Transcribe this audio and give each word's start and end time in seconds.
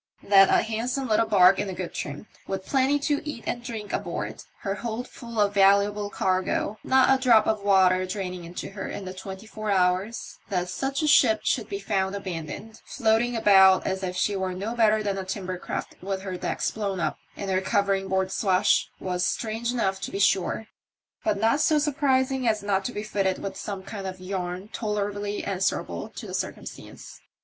That 0.23 0.49
a 0.49 0.63
handsome 0.63 1.07
little 1.07 1.27
barque 1.27 1.59
in 1.59 1.71
good 1.75 1.93
trim, 1.93 2.25
with 2.47 2.65
plenty 2.65 2.97
to 3.01 3.21
eat 3.23 3.43
and 3.45 3.63
drink 3.63 3.93
aboard, 3.93 4.41
her 4.61 4.73
hold 4.73 5.07
full 5.07 5.39
of 5.39 5.53
valuable 5.53 6.09
cargo, 6.09 6.79
not 6.83 7.13
a 7.13 7.21
drop 7.21 7.45
of 7.45 7.61
water 7.61 8.07
drainiBg 8.07 8.43
into 8.43 8.71
her 8.71 8.87
in 8.87 9.05
the 9.05 9.13
twenty 9.13 9.45
four 9.45 9.69
hours— 9.69 10.37
that 10.49 10.69
such 10.69 11.03
a 11.03 11.07
ship 11.07 11.41
should 11.43 11.69
be 11.69 11.77
found 11.77 12.15
abandoned, 12.15 12.81
floating 12.83 13.35
about 13.35 13.85
as 13.85 14.01
if 14.01 14.15
she 14.15 14.35
were 14.35 14.55
no 14.55 14.73
better 14.73 15.03
than 15.03 15.19
a 15.19 15.23
timber 15.23 15.59
craft 15.59 15.93
with 16.01 16.23
her 16.23 16.35
decks 16.35 16.71
blown 16.71 16.99
up 16.99 17.19
and 17.37 17.51
her 17.51 17.61
covering 17.61 18.07
board 18.07 18.31
awash, 18.41 18.89
was 18.99 19.23
strange 19.23 19.71
enough 19.71 20.01
to 20.01 20.09
be 20.09 20.17
sure, 20.17 20.65
but 21.23 21.37
not 21.39 21.61
so 21.61 21.77
surprising 21.77 22.47
as 22.47 22.63
not 22.63 22.83
to 22.83 22.91
be 22.91 23.03
fitted 23.03 23.37
with 23.37 23.55
some 23.55 23.83
kind 23.83 24.07
of 24.07 24.19
yarn 24.19 24.67
tolerably 24.69 25.43
answerable 25.43 26.09
to 26.09 26.25
the 26.25 26.33
circumstance. 26.33 27.21